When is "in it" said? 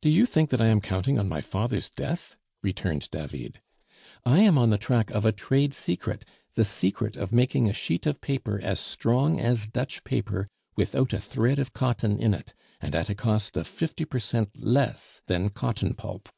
12.18-12.52